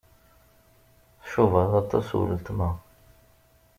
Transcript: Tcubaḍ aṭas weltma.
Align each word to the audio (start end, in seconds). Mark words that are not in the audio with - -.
Tcubaḍ 1.23 1.71
aṭas 1.81 2.07
weltma. 2.17 2.69